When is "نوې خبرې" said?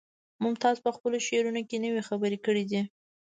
1.85-2.37